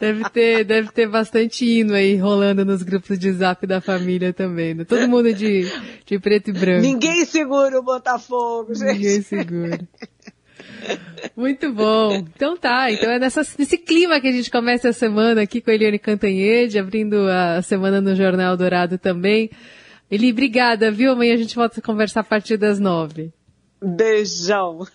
Deve 0.00 0.30
ter, 0.30 0.64
deve 0.64 0.92
ter 0.92 1.08
bastante 1.08 1.64
hino 1.64 1.94
aí 1.94 2.16
rolando 2.16 2.64
nos 2.64 2.82
grupos 2.82 3.18
de 3.18 3.32
zap 3.32 3.66
da 3.66 3.80
família 3.80 4.32
também. 4.32 4.74
Né? 4.74 4.84
Todo 5.08 5.24
mundo 5.24 5.32
de, 5.32 5.70
de 6.04 6.18
preto 6.18 6.50
e 6.50 6.52
branco. 6.52 6.82
Ninguém 6.82 7.24
segura 7.24 7.78
o 7.78 7.82
Botafogo, 7.82 8.74
gente. 8.74 8.92
Ninguém 8.92 9.22
segura. 9.22 9.80
Muito 11.36 11.72
bom. 11.72 12.14
Então 12.16 12.56
tá, 12.56 12.90
então 12.92 13.10
é 13.10 13.18
nessa, 13.18 13.42
nesse 13.58 13.78
clima 13.78 14.20
que 14.20 14.28
a 14.28 14.32
gente 14.32 14.50
começa 14.50 14.90
a 14.90 14.92
semana 14.92 15.42
aqui 15.42 15.60
com 15.60 15.70
a 15.70 15.74
Eliane 15.74 15.98
Cantanhede, 15.98 16.78
abrindo 16.78 17.26
a 17.28 17.62
semana 17.62 18.00
no 18.00 18.14
Jornal 18.14 18.56
Dourado 18.56 18.98
também. 18.98 19.50
Eli, 20.10 20.30
obrigada, 20.30 20.90
viu? 20.90 21.12
Amanhã 21.12 21.34
a 21.34 21.38
gente 21.38 21.54
volta 21.54 21.80
a 21.80 21.82
conversar 21.82 22.20
a 22.20 22.24
partir 22.24 22.56
das 22.56 22.78
nove. 22.78 23.32
Beijão. 23.82 24.86